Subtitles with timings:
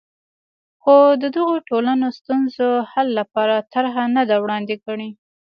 [0.81, 5.09] خو د دغو ټولنو ستونزو حل لپاره طرحه نه ده وړاندې کړې.